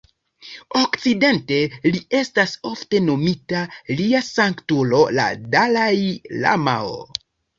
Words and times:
Okcidente, 0.77 1.57
li 1.95 1.99
estas 2.19 2.53
ofte 2.69 3.01
nomita 3.11 3.61
"Lia 3.99 4.23
Sanktulo 4.29 5.03
la 5.21 5.27
Dalai-lamao". 5.57 6.97